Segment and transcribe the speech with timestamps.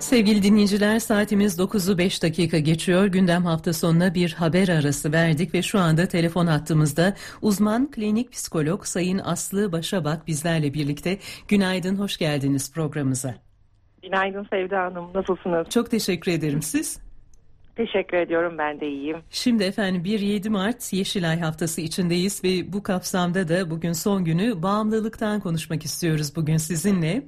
[0.00, 3.06] Sevgili dinleyiciler saatimiz 9'u 5 dakika geçiyor.
[3.06, 8.84] Gündem hafta sonuna bir haber arası verdik ve şu anda telefon hattımızda uzman klinik psikolog
[8.84, 11.18] Sayın Aslı Başabak bizlerle birlikte.
[11.48, 13.34] Günaydın, hoş geldiniz programımıza.
[14.02, 15.68] Günaydın Sevda Hanım, nasılsınız?
[15.68, 16.62] Çok teşekkür ederim.
[16.62, 17.05] Siz?
[17.76, 19.16] Teşekkür ediyorum, ben de iyiyim.
[19.30, 25.40] Şimdi efendim 1-7 Mart Yeşilay Haftası içindeyiz ve bu kapsamda da bugün son günü bağımlılıktan
[25.40, 27.22] konuşmak istiyoruz bugün sizinle.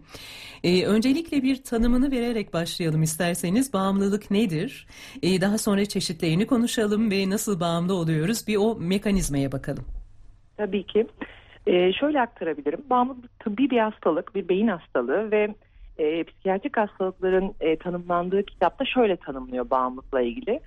[0.65, 3.73] Ee, öncelikle bir tanımını vererek başlayalım isterseniz.
[3.73, 4.87] Bağımlılık nedir?
[5.23, 9.85] Ee, daha sonra çeşitlerini konuşalım ve nasıl bağımlı oluyoruz bir o mekanizmaya bakalım.
[10.57, 11.07] Tabii ki.
[11.67, 12.81] Ee, şöyle aktarabilirim.
[12.91, 15.55] Bağımlılık tıbbi bir hastalık, bir beyin hastalığı ve
[15.99, 20.61] e, psikiyatrik hastalıkların e, tanımlandığı kitapta şöyle tanımlıyor bağımlılıkla ilgili.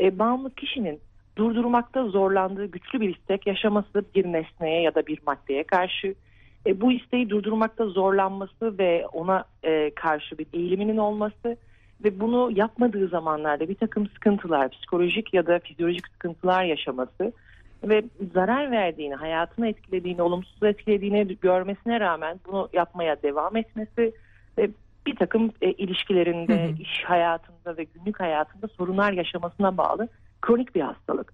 [0.00, 1.00] E, bağımlılık kişinin
[1.36, 6.14] durdurmakta zorlandığı güçlü bir istek yaşaması bir nesneye ya da bir maddeye karşı
[6.66, 11.56] e, bu isteği durdurmakta zorlanması ve ona e, karşı bir eğiliminin olması
[12.04, 17.32] ve bunu yapmadığı zamanlarda bir takım sıkıntılar, psikolojik ya da fizyolojik sıkıntılar yaşaması
[17.84, 18.02] ve
[18.34, 24.12] zarar verdiğini, hayatını etkilediğini, olumsuz etkilediğini görmesine rağmen bunu yapmaya devam etmesi
[24.58, 24.70] ve
[25.06, 26.82] bir takım e, ilişkilerinde, hı hı.
[26.82, 30.08] iş hayatında ve günlük hayatında sorunlar yaşamasına bağlı
[30.42, 31.32] kronik bir hastalık.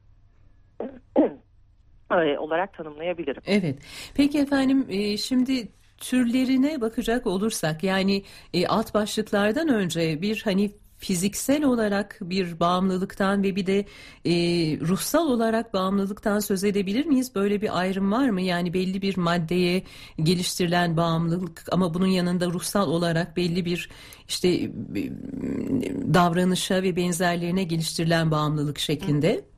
[2.38, 3.42] olarak tanımlayabilirim.
[3.46, 3.78] Evet.
[4.14, 8.22] Peki efendim e, şimdi türlerine bakacak olursak yani
[8.54, 13.84] e, alt başlıklardan önce bir hani fiziksel olarak bir bağımlılıktan ve bir de
[14.24, 14.32] e,
[14.80, 17.34] ruhsal olarak bağımlılıktan söz edebilir miyiz?
[17.34, 18.40] Böyle bir ayrım var mı?
[18.40, 19.82] Yani belli bir maddeye
[20.22, 23.90] geliştirilen bağımlılık ama bunun yanında ruhsal olarak belli bir
[24.28, 24.70] işte
[26.14, 29.34] davranışa ve benzerlerine geliştirilen bağımlılık şeklinde.
[29.34, 29.53] Hı.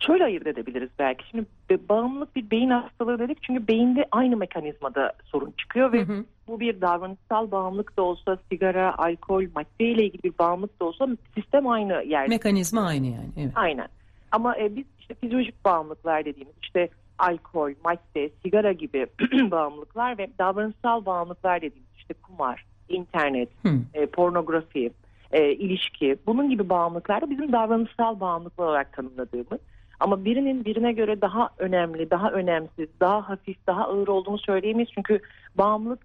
[0.00, 1.24] Şöyle ayırt edebiliriz belki.
[1.30, 1.46] Şimdi
[1.88, 6.24] bağımlılık bir beyin hastalığı dedik çünkü beyinde aynı mekanizmada sorun çıkıyor ve hı hı.
[6.48, 11.68] bu bir davranışsal bağımlılık da olsa sigara, alkol, maddeyle ilgili bir bağımlılık da olsa sistem
[11.68, 12.28] aynı yerde.
[12.28, 13.30] Mekanizma aynı yani.
[13.38, 13.52] Evet.
[13.54, 13.88] Aynen.
[14.32, 16.88] Ama e, biz işte fizyolojik bağımlılıklar dediğimiz işte
[17.18, 19.06] alkol, madde, sigara gibi
[19.50, 23.48] bağımlılıklar ve davranışsal bağımlılıklar dediğimiz işte kumar, internet,
[23.94, 24.90] e, pornografi,
[25.32, 29.60] e, ilişki bunun gibi bağımlılıklarda bizim davranışsal bağımlılıklar olarak tanımladığımız
[30.00, 34.90] ama birinin birine göre daha önemli, daha önemsiz, daha hafif, daha ağır olduğunu söyleyemeyiz.
[34.94, 35.20] Çünkü
[35.58, 36.00] bağımlılık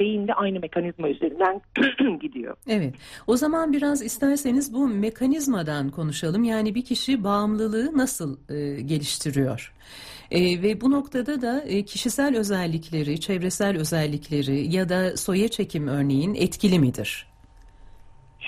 [0.00, 1.60] beyinde aynı mekanizma üzerinden
[2.20, 2.56] gidiyor.
[2.68, 2.94] Evet.
[3.26, 6.44] O zaman biraz isterseniz bu mekanizmadan konuşalım.
[6.44, 9.72] Yani bir kişi bağımlılığı nasıl e, geliştiriyor?
[10.30, 16.34] E, ve bu noktada da e, kişisel özellikleri, çevresel özellikleri ya da soya çekim örneğin
[16.34, 17.26] etkili midir?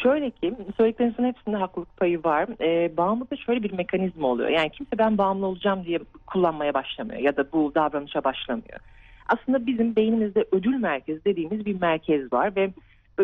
[0.02, 2.48] Şöyle ki söylediklerinizin hepsinde haklılık payı var.
[2.60, 4.48] E, bağımlılıkta şöyle bir mekanizma oluyor.
[4.48, 8.78] Yani kimse ben bağımlı olacağım diye kullanmaya başlamıyor ya da bu davranışa başlamıyor.
[9.28, 12.70] Aslında bizim beynimizde ödül merkezi dediğimiz bir merkez var ve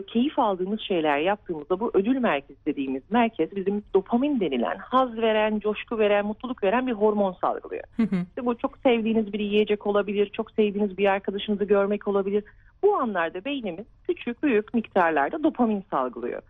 [0.03, 5.99] keyif aldığımız şeyler yaptığımızda bu ödül merkezi dediğimiz merkez bizim dopamin denilen haz veren, coşku
[5.99, 7.85] veren, mutluluk veren bir hormon salgılıyor.
[7.97, 8.17] Hı hı.
[8.29, 12.45] İşte bu çok sevdiğiniz bir yiyecek olabilir, çok sevdiğiniz bir arkadaşınızı görmek olabilir.
[12.83, 16.43] Bu anlarda beynimiz küçük büyük miktarlarda dopamin salgılıyor.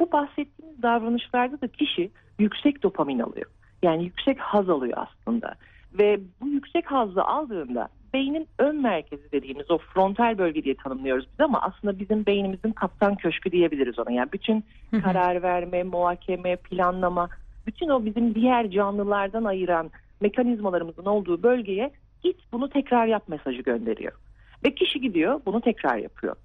[0.00, 3.46] Bu bahsettiğimiz davranışlarda da kişi yüksek dopamin alıyor.
[3.82, 5.54] Yani yüksek haz alıyor aslında.
[5.98, 11.40] Ve bu yüksek hazzı aldığında beynin ön merkezi dediğimiz o frontal bölge diye tanımlıyoruz biz
[11.40, 14.12] ama aslında bizim beynimizin kaptan köşkü diyebiliriz ona.
[14.12, 14.64] Yani bütün
[15.02, 17.28] karar verme, muhakeme, planlama,
[17.66, 19.90] bütün o bizim diğer canlılardan ayıran
[20.20, 21.90] mekanizmalarımızın olduğu bölgeye
[22.22, 24.12] git bunu tekrar yap mesajı gönderiyor.
[24.64, 26.36] Ve kişi gidiyor bunu tekrar yapıyor.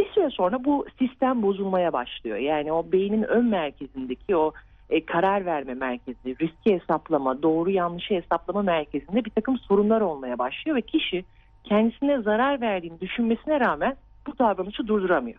[0.00, 2.36] Bir süre sonra bu sistem bozulmaya başlıyor.
[2.36, 4.52] Yani o beynin ön merkezindeki o
[4.90, 10.76] e, karar verme merkezi, riski hesaplama, doğru yanlışı hesaplama merkezinde bir takım sorunlar olmaya başlıyor
[10.76, 11.24] ve kişi
[11.64, 13.96] kendisine zarar verdiğini düşünmesine rağmen
[14.26, 15.38] bu davranışı durduramıyor.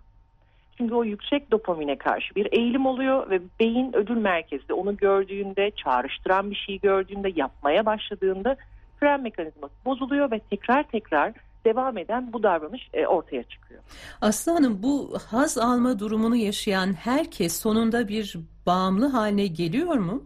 [0.77, 6.51] Çünkü o yüksek dopamine karşı bir eğilim oluyor ve beyin ödül merkezi onu gördüğünde, çağrıştıran
[6.51, 8.55] bir şeyi gördüğünde, yapmaya başladığında
[8.99, 11.33] fren mekanizması bozuluyor ve tekrar tekrar
[11.65, 13.81] devam eden bu davranış e, ortaya çıkıyor.
[14.21, 20.23] Aslı Hanım bu haz alma durumunu yaşayan herkes sonunda bir bağımlı haline geliyor mu?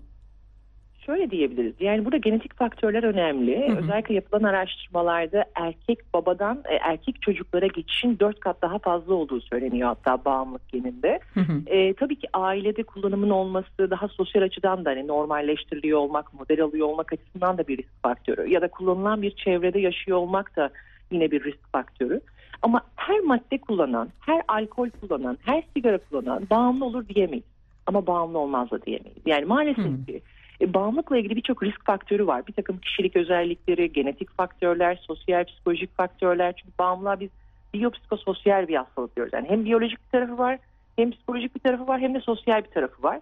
[1.06, 1.74] Şöyle diyebiliriz.
[1.80, 3.70] Yani burada genetik faktörler önemli.
[3.70, 3.78] Hı hı.
[3.78, 9.88] Özellikle yapılan araştırmalarda erkek babadan e, erkek çocuklara geçişin dört kat daha fazla olduğu söyleniyor
[9.88, 11.20] hatta bağımlılık geninde.
[11.34, 11.62] Hı hı.
[11.66, 16.88] E, tabii ki ailede kullanımın olması daha sosyal açıdan da hani normalleştiriliyor olmak, model alıyor
[16.88, 18.50] olmak açısından da bir risk faktörü.
[18.50, 20.70] Ya da kullanılan bir çevrede yaşıyor olmak da
[21.12, 22.22] yine bir risk faktörü.
[22.62, 27.46] Ama her madde kullanan, her alkol kullanan, her sigara kullanan bağımlı olur diyemeyiz.
[27.88, 29.18] Ama bağımlı olmaz da diyemeyiz.
[29.25, 30.06] Yani maalesef hmm.
[30.06, 30.22] ki
[30.62, 32.48] e, bağımlılıkla ilgili birçok risk faktörü var.
[32.48, 36.54] Bir takım kişilik özellikleri, genetik faktörler, sosyal psikolojik faktörler.
[36.57, 37.30] Çünkü bağımlılığa biz
[37.74, 39.34] biyopsikososyal bir hastalık diyoruz.
[39.34, 40.60] Yani hem biyolojik bir tarafı var
[40.96, 43.19] Hem psikolojik bir tarafı var hem de sosyal bir tarafı var.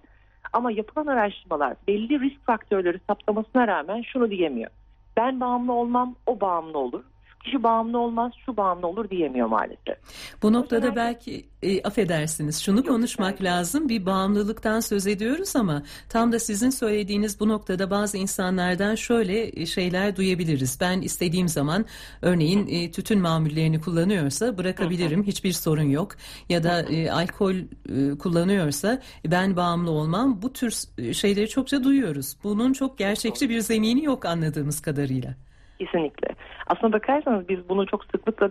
[0.53, 4.71] Ama yapılan araştırmalar belli risk faktörleri saptamasına rağmen şunu diyemiyor.
[5.18, 7.03] Ben bağımlı olmam, o bağımlı olur
[7.44, 9.98] kişi bağımlı olmaz, şu bağımlı olur diyemiyor maalesef.
[10.42, 13.57] Bu noktada o belki e, affedersiniz şunu Yok, konuşmak yani.
[13.57, 13.90] lazım.
[13.90, 19.66] Bir bağımlılıktan söz ediyoruz ama tam da sizin söylediğiniz bu noktada bazı insanlardan şöyle e,
[19.66, 20.78] şeyler duyabiliriz.
[20.81, 21.86] Ben istediğim zaman
[22.22, 25.24] örneğin e, tütün mamullerini kullanıyorsa bırakabilirim.
[25.24, 26.12] Hiçbir sorun yok.
[26.50, 30.42] Ya da e, alkol e, kullanıyorsa ben bağımlı olmam.
[30.42, 32.36] Bu tür e, şeyleri çokça duyuyoruz.
[32.44, 35.36] Bunun çok gerçekçi bir zemini yok anladığımız kadarıyla.
[35.80, 36.36] Kesinlikle.
[36.68, 38.50] Aslına bakarsanız biz bunu çok sıklıkla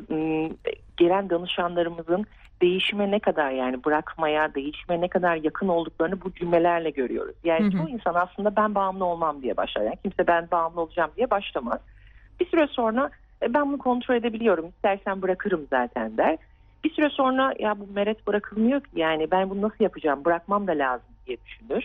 [0.96, 2.26] gelen danışanlarımızın
[2.62, 7.36] değişime ne kadar yani bırakmaya, değişime ne kadar yakın olduklarını bu cümlelerle görüyoruz.
[7.44, 7.70] Yani hı hı.
[7.70, 9.82] çoğu insan aslında ben bağımlı olmam diye başlar.
[9.82, 11.80] Yani kimse ben bağımlı olacağım diye başlamaz.
[12.40, 13.10] Bir süre sonra
[13.42, 14.68] e, ben bunu kontrol edebiliyorum.
[14.68, 16.36] İstersen bırakırım zaten der.
[16.84, 20.72] Bir süre sonra ya bu meret bırakılmıyor ki yani ben bunu nasıl yapacağım bırakmam da
[20.72, 21.84] lazım diye düşünür.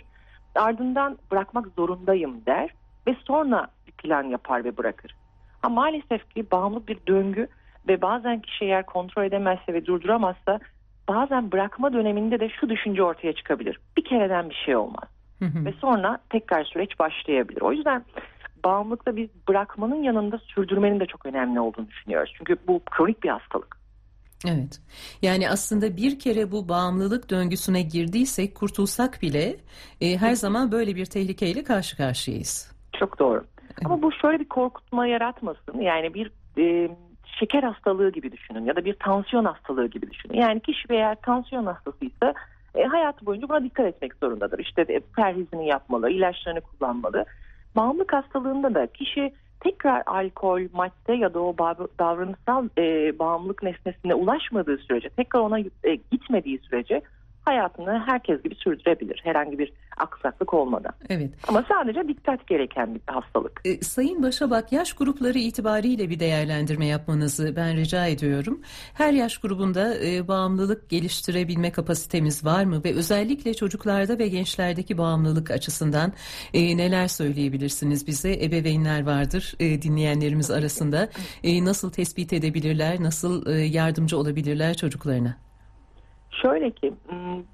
[0.54, 2.70] Ardından bırakmak zorundayım der
[3.06, 5.14] ve sonra bir plan yapar ve bırakır.
[5.62, 7.48] Ama maalesef ki bağımlı bir döngü
[7.88, 10.60] ve bazen kişi eğer kontrol edemezse ve durduramazsa
[11.08, 13.78] bazen bırakma döneminde de şu düşünce ortaya çıkabilir.
[13.96, 15.08] Bir kereden bir şey olmaz.
[15.38, 15.64] Hı hı.
[15.64, 17.60] Ve sonra tekrar süreç başlayabilir.
[17.60, 18.04] O yüzden
[18.64, 22.32] bağımlılıkta biz bırakmanın yanında sürdürmenin de çok önemli olduğunu düşünüyoruz.
[22.38, 23.78] Çünkü bu kronik bir hastalık.
[24.46, 24.80] Evet.
[25.22, 29.56] Yani aslında bir kere bu bağımlılık döngüsüne girdiysek kurtulsak bile
[30.00, 32.72] e, her zaman böyle bir tehlikeyle karşı karşıyayız.
[32.98, 33.44] Çok doğru.
[33.84, 35.80] Ama bu şöyle bir korkutma yaratmasın.
[35.80, 36.88] Yani bir e,
[37.38, 40.34] şeker hastalığı gibi düşünün ya da bir tansiyon hastalığı gibi düşünün.
[40.34, 42.34] Yani kişi eğer tansiyon hastasıysa
[42.74, 44.58] e, hayatı boyunca buna dikkat etmek zorundadır.
[44.58, 47.24] İşte e, perhizini yapmalı, ilaçlarını kullanmalı.
[47.76, 51.56] Bağımlılık hastalığında da kişi tekrar alkol, madde ya da o
[51.98, 57.02] davranışsal e, bağımlılık nesnesine ulaşmadığı sürece, tekrar ona e, gitmediği sürece
[57.48, 60.92] hayatını herkes gibi sürdürebilir herhangi bir aksaklık olmadan.
[61.08, 61.30] Evet.
[61.48, 63.60] Ama sadece dikkat gereken bir hastalık.
[63.64, 68.60] E, Sayın Başabak yaş grupları itibariyle bir değerlendirme yapmanızı ben rica ediyorum.
[68.94, 75.50] Her yaş grubunda e, bağımlılık geliştirebilme kapasitemiz var mı ve özellikle çocuklarda ve gençlerdeki bağımlılık
[75.50, 76.12] açısından
[76.54, 78.32] e, neler söyleyebilirsiniz bize?
[78.32, 81.08] Ebeveynler vardır e, dinleyenlerimiz arasında.
[81.44, 85.47] E, nasıl tespit edebilirler, nasıl e, yardımcı olabilirler çocuklarına?
[86.42, 86.92] Şöyle ki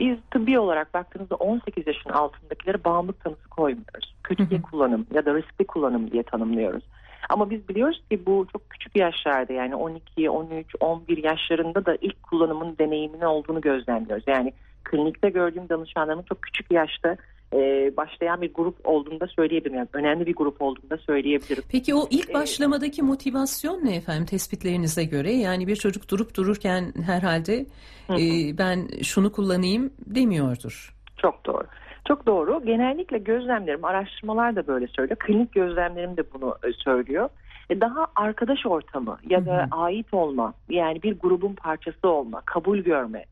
[0.01, 4.15] biz tıbbi olarak baktığımızda 18 yaşın altındakilere bağımlılık tanısı koymuyoruz.
[4.25, 6.83] Kötüye kullanım ya da riskli kullanım diye tanımlıyoruz.
[7.29, 12.23] Ama biz biliyoruz ki bu çok küçük yaşlarda yani 12, 13, 11 yaşlarında da ilk
[12.23, 14.25] kullanımın deneyiminin olduğunu gözlemliyoruz.
[14.27, 14.53] Yani
[14.85, 17.17] klinikte gördüğüm danışanlarımın çok küçük yaşta
[17.55, 19.79] e, başlayan bir grup olduğunu da söyleyebilirim.
[19.79, 21.63] Yani önemli bir grup olduğunu da söyleyebilirim.
[21.73, 25.33] Peki o ilk e, başlamadaki motivasyon ne efendim tespitlerinize göre?
[25.33, 27.67] Yani bir çocuk durup dururken herhalde
[28.11, 30.95] e, ben şunu kullanayım demiyordur.
[31.23, 31.65] Çok doğru.
[32.09, 32.63] Çok doğru.
[32.65, 35.19] Genellikle gözlemlerim, araştırmalar da böyle söylüyor.
[35.19, 37.29] Klinik gözlemlerim de bunu e, söylüyor.
[37.71, 39.81] Daha arkadaş ortamı ya da hı hı.
[39.81, 43.25] ait olma, yani bir grubun parçası olma, kabul görme,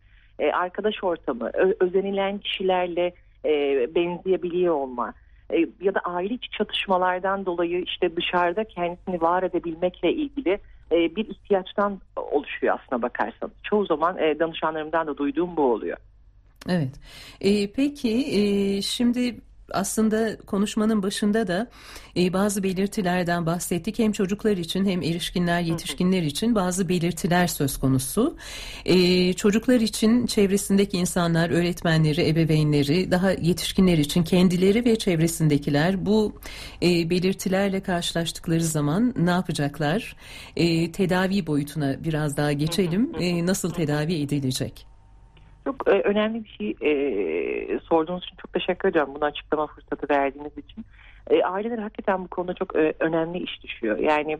[0.52, 3.12] arkadaş ortamı, özenilen kişilerle
[3.44, 3.50] e,
[3.94, 5.14] benzeyebiliyor olma
[5.52, 10.58] e, ya da aile içi çatışmalardan dolayı işte dışarıda kendisini var edebilmekle ilgili
[10.92, 13.52] e, bir ihtiyaçtan oluşuyor aslına bakarsanız.
[13.62, 15.96] Çoğu zaman e, danışanlarımdan da duyduğum bu oluyor.
[16.68, 17.00] Evet.
[17.40, 19.36] E, peki e, şimdi
[19.70, 21.70] aslında konuşmanın başında da
[22.16, 23.98] e, bazı belirtilerden bahsettik.
[23.98, 28.36] Hem çocuklar için hem erişkinler, yetişkinler için bazı belirtiler söz konusu.
[28.84, 36.40] E, çocuklar için çevresindeki insanlar, öğretmenleri, ebeveynleri, daha yetişkinler için kendileri ve çevresindekiler bu
[36.82, 40.16] e, belirtilerle karşılaştıkları zaman ne yapacaklar?
[40.56, 43.12] E, tedavi boyutuna biraz daha geçelim.
[43.20, 44.91] E, nasıl tedavi edilecek?
[45.64, 49.14] Çok e, önemli bir şey e, sorduğunuz için çok teşekkür ediyorum.
[49.14, 50.84] Bunu açıklama fırsatı verdiğiniz için.
[51.30, 53.98] E, aileler hakikaten bu konuda çok e, önemli iş düşüyor.
[53.98, 54.38] Yani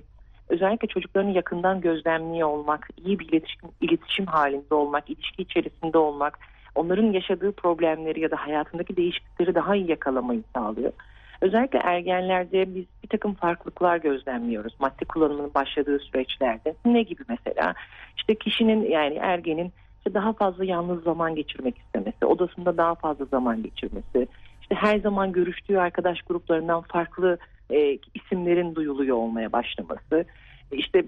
[0.48, 6.38] özellikle çocuklarını yakından gözlemliyor olmak, iyi bir iletişim, iletişim halinde olmak, ilişki içerisinde olmak,
[6.74, 10.92] onların yaşadığı problemleri ya da hayatındaki değişiklikleri daha iyi yakalamayı sağlıyor.
[11.40, 14.74] Özellikle ergenlerde biz bir takım farklılıklar gözlemliyoruz.
[14.78, 16.74] Madde kullanımının başladığı süreçlerde.
[16.84, 17.74] Ne gibi mesela?
[18.16, 23.62] İşte kişinin yani ergenin işte daha fazla yalnız zaman geçirmek istemesi, odasında daha fazla zaman
[23.62, 24.28] geçirmesi,
[24.62, 27.38] işte her zaman görüştüğü arkadaş gruplarından farklı
[27.70, 30.24] e, isimlerin duyuluyor olmaya başlaması,
[30.72, 31.04] işte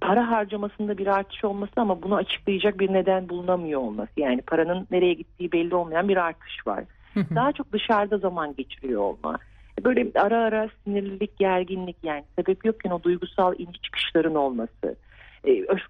[0.00, 4.12] para harcamasında bir artış olması ama bunu açıklayacak bir neden bulunamıyor olması.
[4.16, 6.84] Yani paranın nereye gittiği belli olmayan bir artış var.
[7.34, 9.38] Daha çok dışarıda zaman geçiriyor olma.
[9.84, 14.96] Böyle ara ara sinirlilik, gerginlik yani sebep yokken o duygusal iniş çıkışların olması.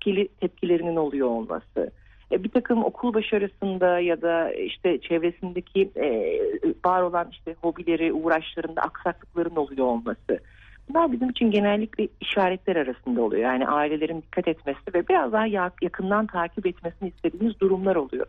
[0.06, 1.90] Öfkeli tepkilerinin oluyor olması.
[2.32, 6.38] e, bir takım okul başarısında ya da işte çevresindeki e,
[6.84, 10.40] var olan işte hobileri, uğraşlarında aksaklıkların oluyor olması.
[10.88, 13.42] Bunlar bizim için genellikle işaretler arasında oluyor.
[13.42, 15.46] Yani ailelerin dikkat etmesi ve biraz daha
[15.82, 18.26] yakından takip etmesini istediğimiz durumlar oluyor.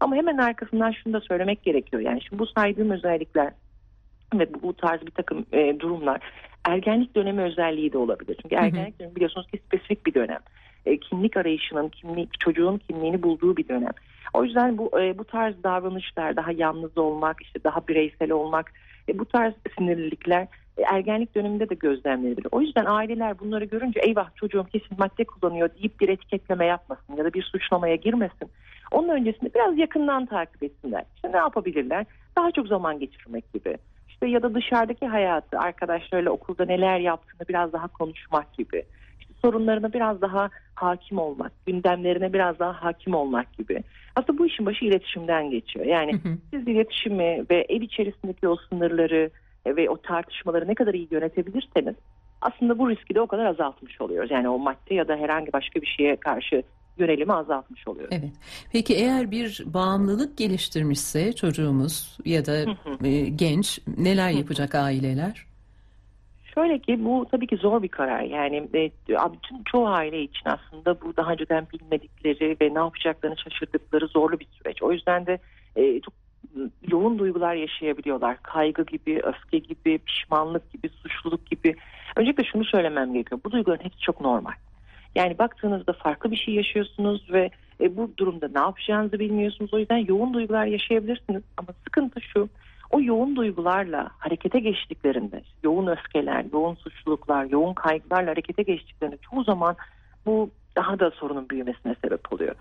[0.00, 2.02] Ama hemen arkasından şunu da söylemek gerekiyor.
[2.02, 3.52] Yani şimdi bu saydığım özellikler
[4.34, 6.20] ve bu, bu tarz bir takım e, durumlar
[6.64, 8.36] ergenlik dönemi özelliği de olabilir.
[8.42, 10.40] Çünkü ergenlik dönemi biliyorsunuz ki spesifik bir dönem.
[10.86, 13.92] E, kimlik arayışının, kimlik, çocuğun kimliğini bulduğu bir dönem.
[14.34, 18.72] O yüzden bu e, bu tarz davranışlar, daha yalnız olmak, işte daha bireysel olmak,
[19.08, 22.48] e, bu tarz sinirlilikler e, ergenlik döneminde de gözlemlenebilir.
[22.52, 27.24] O yüzden aileler bunları görünce eyvah çocuğum kesin madde kullanıyor deyip bir etiketleme yapmasın ya
[27.24, 28.50] da bir suçlamaya girmesin.
[28.92, 31.04] Onun öncesinde biraz yakından takip etsinler.
[31.16, 32.06] İşte ne yapabilirler?
[32.36, 33.76] Daha çok zaman geçirmek gibi.
[34.08, 38.82] İşte ya da dışarıdaki hayatı, arkadaşlarıyla okulda neler yaptığını biraz daha konuşmak gibi.
[39.42, 43.82] Sorunlarına biraz daha hakim olmak, gündemlerine biraz daha hakim olmak gibi.
[44.16, 45.86] Aslında bu işin başı iletişimden geçiyor.
[45.86, 46.36] Yani hı hı.
[46.50, 49.30] siz iletişimi ve ev içerisindeki o sınırları
[49.66, 51.94] ve o tartışmaları ne kadar iyi yönetebilirseniz
[52.40, 54.30] aslında bu riski de o kadar azaltmış oluyoruz.
[54.30, 56.62] Yani o madde ya da herhangi başka bir şeye karşı
[56.98, 58.16] yönelimi azaltmış oluyoruz.
[58.20, 58.32] Evet.
[58.72, 62.56] Peki eğer bir bağımlılık geliştirmişse çocuğumuz ya da
[63.04, 65.47] e, genç neler yapacak aileler?
[66.54, 68.22] Şöyle ki bu tabii ki zor bir karar.
[68.22, 74.06] Yani e, bütün çoğu aile için aslında bu daha önceden bilmedikleri ve ne yapacaklarını şaşırdıkları
[74.06, 74.82] zorlu bir süreç.
[74.82, 75.38] O yüzden de
[75.76, 76.14] e, çok
[76.88, 78.42] yoğun duygular yaşayabiliyorlar.
[78.42, 81.76] Kaygı gibi, öfke gibi, pişmanlık gibi, suçluluk gibi.
[82.16, 83.40] Öncelikle şunu söylemem gerekiyor.
[83.44, 84.52] Bu duyguların hepsi çok normal.
[85.14, 87.50] Yani baktığınızda farklı bir şey yaşıyorsunuz ve
[87.80, 89.74] e, bu durumda ne yapacağınızı bilmiyorsunuz.
[89.74, 91.42] O yüzden yoğun duygular yaşayabilirsiniz.
[91.56, 92.48] Ama sıkıntı şu.
[92.90, 99.76] O yoğun duygularla harekete geçtiklerinde, yoğun öfkeler, yoğun suçluluklar, yoğun kaygılarla harekete geçtiklerinde çoğu zaman
[100.26, 102.54] bu daha da sorunun büyümesine sebep oluyor.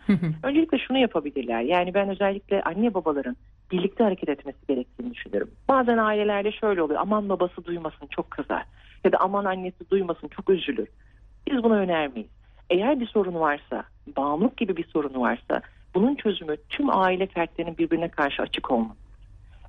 [0.43, 1.61] Öncelikle şunu yapabilirler.
[1.61, 3.35] Yani ben özellikle anne babaların
[3.71, 5.49] birlikte hareket etmesi gerektiğini düşünüyorum.
[5.69, 6.99] Bazen ailelerde şöyle oluyor.
[7.01, 8.63] Aman babası duymasın çok kızar.
[9.03, 10.87] Ya da aman annesi duymasın çok üzülür.
[11.51, 12.29] Biz buna önermeyiz.
[12.69, 13.83] Eğer bir sorun varsa,
[14.17, 15.61] bağımlılık gibi bir sorun varsa
[15.95, 19.06] bunun çözümü tüm aile fertlerinin birbirine karşı açık olması.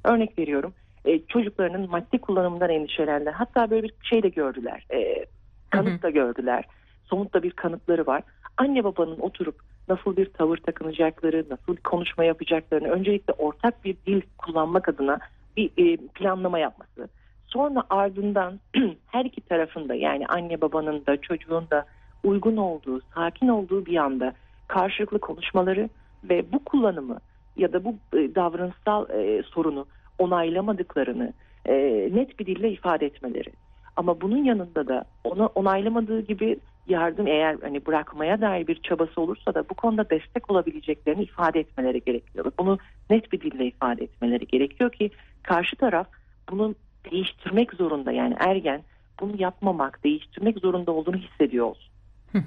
[0.09, 0.75] Örnek veriyorum
[1.05, 3.33] e, çocuklarının madde kullanımından endişelendiler.
[3.33, 4.87] Hatta böyle bir şey de gördüler.
[4.93, 5.27] E,
[5.71, 6.65] kanıt da gördüler.
[7.05, 8.23] Somut da bir kanıtları var.
[8.57, 14.21] Anne babanın oturup nasıl bir tavır takınacakları, nasıl bir konuşma yapacaklarını öncelikle ortak bir dil
[14.38, 15.19] kullanmak adına
[15.57, 17.09] bir e, planlama yapması.
[17.47, 18.61] Sonra ardından
[19.07, 21.85] her iki tarafında yani anne babanın da çocuğun da
[22.25, 24.33] uygun olduğu, sakin olduğu bir anda
[24.69, 25.88] karşılıklı konuşmaları
[26.25, 27.19] ve bu kullanımı
[27.57, 29.87] ya da bu e, davranışsal e, sorunu
[30.19, 31.33] onaylamadıklarını
[31.67, 31.75] e,
[32.13, 33.51] net bir dille ifade etmeleri.
[33.97, 36.59] Ama bunun yanında da ona onaylamadığı gibi
[36.89, 42.01] yardım eğer hani bırakmaya dair bir çabası olursa da bu konuda destek olabileceklerini ifade etmeleri
[42.05, 42.53] gerekiyor.
[42.59, 42.79] Bunu
[43.11, 45.11] net bir dille ifade etmeleri gerekiyor ki
[45.43, 46.07] karşı taraf
[46.51, 46.75] bunu
[47.11, 48.83] değiştirmek zorunda yani ergen
[49.21, 51.93] bunu yapmamak, değiştirmek zorunda olduğunu hissediyor olsun.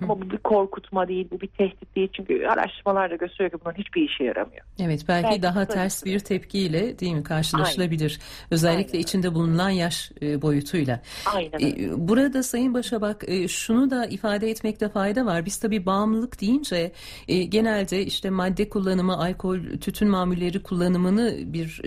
[0.01, 2.09] Ama bu bir korkutma değil, bu bir tehdit değil.
[2.13, 4.65] Çünkü araştırmalar da gösteriyor ki bunun hiçbir işe yaramıyor.
[4.79, 8.11] Evet, belki, belki daha ters bir tepkiyle değil mi karşılaşılabilir.
[8.11, 8.51] Aynen.
[8.51, 9.03] Özellikle Aynen.
[9.03, 11.01] içinde bulunan yaş e, boyutuyla.
[11.35, 11.59] Aynen.
[11.59, 15.45] E, burada Sayın Başabak e, şunu da ifade etmekte fayda var.
[15.45, 16.91] Biz tabii bağımlılık deyince
[17.27, 21.81] genelde işte madde kullanımı, alkol, tütün mamulleri kullanımını bir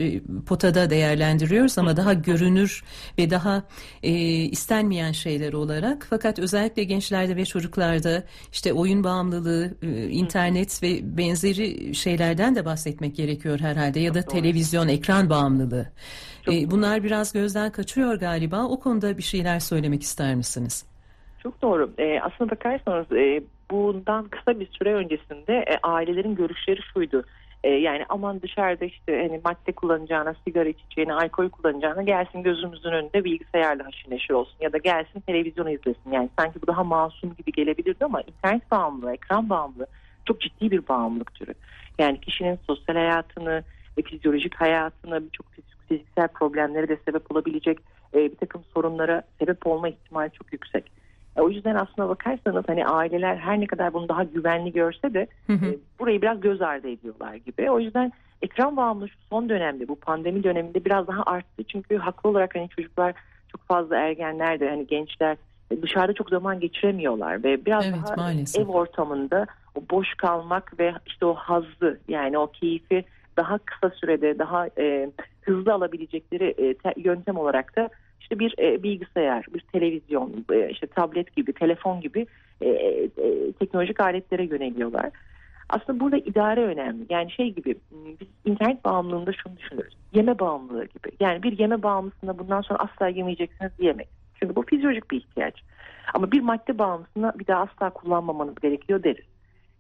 [0.47, 2.85] potada değerlendiriyoruz ama daha görünür
[3.19, 3.63] ve daha
[4.03, 6.07] istenmeyen şeyler olarak.
[6.11, 12.65] Fakat özellikle gençlerde ve çocuklarda çocuklarda işte oyun bağımlılığı, e, internet ve benzeri şeylerden de
[12.65, 15.87] bahsetmek gerekiyor herhalde ya da televizyon, ekran bağımlılığı.
[16.45, 18.65] Çok e, Bunlar biraz gözden kaçıyor galiba.
[18.65, 20.87] O konuda bir şeyler söylemek ister misiniz?
[21.43, 21.91] Çok doğru.
[21.99, 27.25] E, aslında bakarsanız e, bundan kısa bir süre öncesinde e, ailelerin görüşleri şuydu.
[27.65, 33.25] E, yani aman dışarıda işte hani madde kullanacağına, sigara içeceğine, alkol kullanacağına gelsin gözümüzün önünde
[33.25, 36.13] bilgisayarla haşır neşir olsun ya da gelsin televizyon izlesin.
[36.13, 39.87] Yani sanki bu daha masum gibi gelebilirdi ama internet bağımlılığı, ekran bağımlılığı
[40.25, 41.55] çok ciddi bir bağımlılık türü.
[41.99, 43.63] Yani kişinin sosyal hayatını
[43.99, 45.47] ve fizyolojik hayatını birçok
[45.89, 47.79] fiziksel problemlere de sebep olabilecek
[48.15, 51.04] e, bir takım sorunlara sebep olma ihtimali çok yüksek.
[51.37, 55.27] E, o yüzden aslına bakarsanız hani aileler her ne kadar bunu daha güvenli görse de
[55.47, 55.67] hı hı.
[55.67, 57.71] E, burayı biraz göz ardı ediyorlar gibi.
[57.71, 58.13] O yüzden
[58.43, 61.65] ekran bağımlılığı son dönemde bu pandemi döneminde biraz daha arttı.
[61.65, 63.15] Çünkü haklı olarak hani çocuklar
[63.53, 65.37] çok fazla ergenler de hani gençler
[65.71, 68.63] e, dışarıda çok zaman geçiremiyorlar ve biraz evet, daha maalesef.
[68.63, 73.05] ev ortamında o boş kalmak ve işte o hazzı yani o keyfi
[73.37, 75.11] daha kısa sürede daha e,
[75.43, 77.89] hızlı alabilecekleri e, te, yöntem olarak da
[78.25, 82.27] işte bir e, bilgisayar, bir televizyon, e, işte tablet gibi, telefon gibi
[82.61, 83.09] e, e,
[83.53, 85.11] teknolojik aletlere yöneliyorlar.
[85.69, 87.07] Aslında burada idare önemli.
[87.11, 87.75] Yani şey gibi
[88.21, 89.95] biz internet bağımlılığında şunu düşünürüz.
[90.13, 91.11] Yeme bağımlılığı gibi.
[91.21, 94.13] Yani bir yeme bağımlısına bundan sonra asla yemeyeceksiniz diyemeyiz.
[94.35, 95.55] Çünkü bu fizyolojik bir ihtiyaç.
[96.15, 99.27] Ama bir madde bağımlısına bir daha asla kullanmamanız gerekiyor deriz.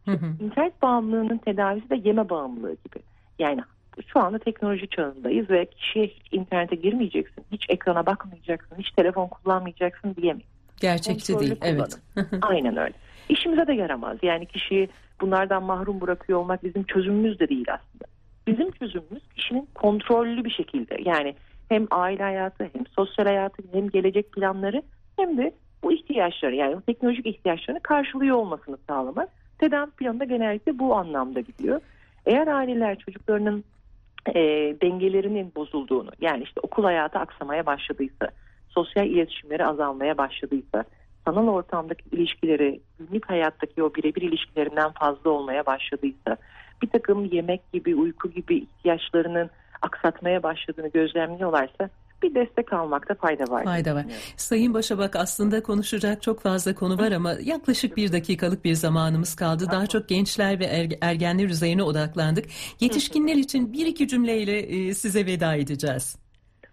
[0.04, 0.26] Hı hı.
[0.40, 3.02] İnternet bağımlılığının tedavisi de yeme bağımlılığı gibi.
[3.38, 3.60] Yani
[4.06, 10.14] şu anda teknoloji çağındayız ve kişiye hiç internete girmeyeceksin, hiç ekrana bakmayacaksın, hiç telefon kullanmayacaksın
[10.14, 10.48] diyemeyiz.
[10.80, 11.98] Gerçekçi değil, evet.
[12.42, 12.94] Aynen öyle.
[13.28, 14.18] İşimize de yaramaz.
[14.22, 14.88] Yani kişiyi
[15.20, 18.04] bunlardan mahrum bırakıyor olmak bizim çözümümüz de değil aslında.
[18.46, 21.34] Bizim çözümümüz kişinin kontrollü bir şekilde yani
[21.68, 24.82] hem aile hayatı hem sosyal hayatı hem gelecek planları
[25.16, 29.28] hem de bu ihtiyaçları yani teknolojik ihtiyaçlarını karşılıyor olmasını sağlamak.
[29.58, 31.80] Tedavi planı da genellikle bu anlamda gidiyor.
[32.26, 33.64] Eğer aileler çocuklarının
[34.28, 34.42] e,
[34.82, 38.28] dengelerinin bozulduğunu yani işte okul hayatı aksamaya başladıysa,
[38.68, 40.84] sosyal iletişimleri azalmaya başladıysa,
[41.24, 46.36] sanal ortamdaki ilişkileri günlük hayattaki o birebir ilişkilerinden fazla olmaya başladıysa,
[46.82, 49.50] bir takım yemek gibi, uyku gibi ihtiyaçlarının
[49.82, 51.90] aksatmaya başladığını gözlemliyorlarsa
[52.24, 53.64] bir destek almakta fayda var.
[53.64, 54.04] Fayda var.
[54.36, 59.66] Sayın Başabak aslında konuşacak çok fazla konu var ama yaklaşık bir dakikalık bir zamanımız kaldı.
[59.72, 62.44] Daha çok gençler ve er, ergenler üzerine odaklandık.
[62.80, 66.18] Yetişkinler için bir iki cümleyle e, size veda edeceğiz.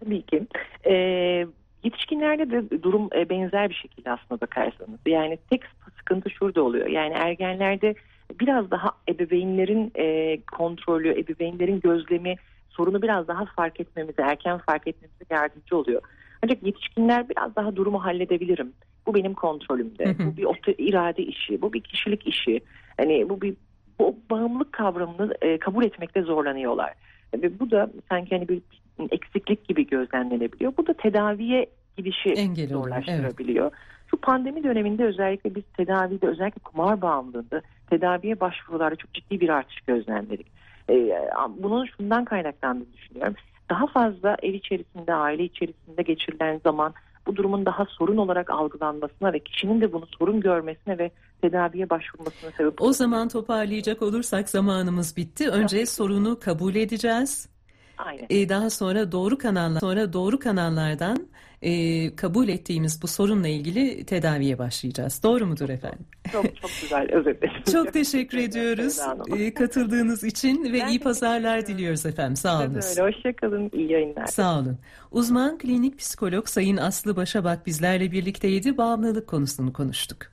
[0.00, 0.46] Tabii ki.
[0.86, 1.46] Ee,
[1.84, 4.98] yetişkinlerde de durum e, benzer bir şekilde aslında bakarsanız.
[5.06, 5.62] Yani tek
[5.98, 6.86] sıkıntı şurada oluyor.
[6.86, 7.94] Yani ergenlerde
[8.40, 12.36] biraz daha ebeveynlerin e, kontrolü, ebeveynlerin gözlemi
[12.76, 16.02] sorunu biraz daha fark etmemize, erken fark etmemize yardımcı oluyor.
[16.44, 18.72] Ancak yetişkinler biraz daha durumu halledebilirim.
[19.06, 20.06] Bu benim kontrolümde.
[20.06, 20.26] Hı hı.
[20.26, 22.60] Bu bir otor irade işi, bu bir kişilik işi.
[22.96, 23.54] Hani bu bir
[23.98, 26.92] bu bağımlılık kavramını e, kabul etmekte zorlanıyorlar.
[27.34, 28.62] Ve bu da sanki hani bir
[29.10, 30.72] eksiklik gibi gözlemlenebiliyor.
[30.76, 33.64] Bu da tedaviye gidişi Engel zorlaştırabiliyor.
[33.64, 33.78] Evet.
[34.10, 39.80] Şu pandemi döneminde özellikle biz tedavide özellikle kumar bağımlılığında tedaviye başvurularda çok ciddi bir artış
[39.80, 40.46] gözlemledik.
[40.92, 43.34] Ee, bunun şundan kaynaklandığını düşünüyorum.
[43.70, 46.94] Daha fazla ev içerisinde, aile içerisinde geçirilen zaman
[47.26, 52.50] bu durumun daha sorun olarak algılanmasına ve kişinin de bunu sorun görmesine ve tedaviye başvurmasına
[52.50, 55.48] sebep O zaman toparlayacak olursak zamanımız bitti.
[55.48, 55.88] Önce evet.
[55.88, 57.51] sorunu kabul edeceğiz.
[58.04, 58.26] Aynen.
[58.30, 61.28] Ee, daha sonra doğru kanallar sonra doğru kanallardan
[61.62, 65.22] e, kabul ettiğimiz bu sorunla ilgili tedaviye başlayacağız.
[65.22, 66.06] Doğru mudur efendim?
[66.32, 67.62] Çok çok güzel özetledin.
[67.72, 68.98] çok teşekkür ediyoruz
[69.38, 72.36] e, katıldığınız için ve ben iyi pazarlar diliyoruz efendim.
[72.36, 72.74] Sağ olun.
[72.74, 73.02] Öyle.
[73.02, 73.70] Hoşçakalın.
[73.72, 74.26] İyi yayınlar.
[74.26, 74.78] Sağ olun.
[75.10, 78.76] Uzman klinik psikolog Sayın Aslı Başabak bizlerle birlikteydi.
[78.76, 80.31] Bağımlılık konusunu konuştuk.